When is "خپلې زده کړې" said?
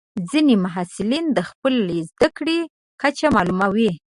1.49-2.59